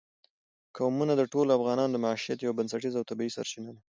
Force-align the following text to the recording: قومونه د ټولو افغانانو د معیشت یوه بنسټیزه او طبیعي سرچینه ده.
قومونه 0.77 1.13
د 1.17 1.23
ټولو 1.31 1.51
افغانانو 1.57 1.93
د 1.93 1.97
معیشت 2.05 2.39
یوه 2.41 2.57
بنسټیزه 2.59 2.97
او 2.99 3.07
طبیعي 3.11 3.31
سرچینه 3.37 3.69
ده. 3.75 3.79